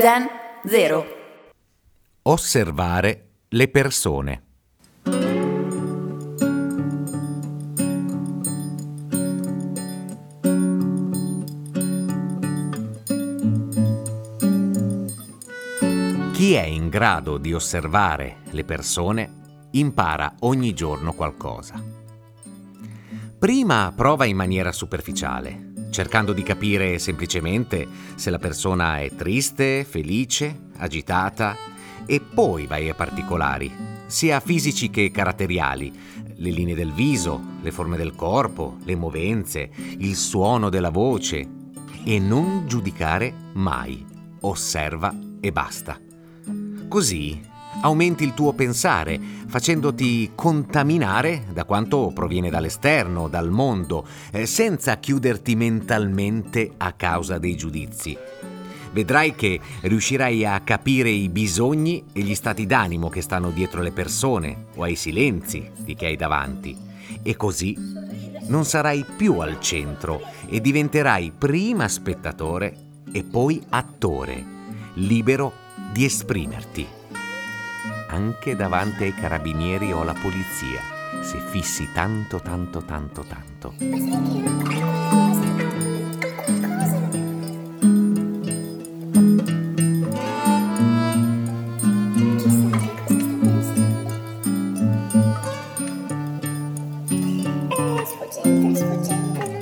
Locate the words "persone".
3.66-4.42, 18.62-19.32, 63.92-64.66